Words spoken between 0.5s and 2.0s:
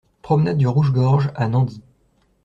du Rouge Gorge à Nandy